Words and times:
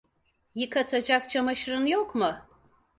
Yıkatacak 0.55 1.29
çamaşırın 1.29 1.85
yok 1.85 2.15
mu? 2.15 2.35